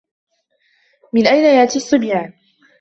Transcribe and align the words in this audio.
من 1.13 1.27
أين 1.27 1.45
يأتي 1.59 1.75
الصّبيان؟ 1.77 2.33